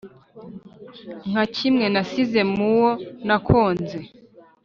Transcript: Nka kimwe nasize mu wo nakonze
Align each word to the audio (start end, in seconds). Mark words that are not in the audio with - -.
Nka 1.29 1.43
kimwe 1.55 1.85
nasize 1.93 2.41
mu 2.55 2.65
wo 2.79 2.89
nakonze 3.27 3.97